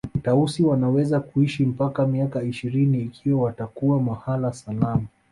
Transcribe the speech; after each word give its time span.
Tausi 0.23 0.63
wanaweza 0.63 1.19
kuishi 1.19 1.65
mpaka 1.65 2.07
miaka 2.07 2.43
ishirini 2.43 3.01
ikiwa 3.01 3.43
watakuwa 3.43 4.01
mahala 4.01 4.53
salama 4.53 5.01